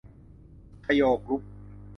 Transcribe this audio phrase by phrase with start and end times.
[0.85, 1.41] ชโย กรุ๊ป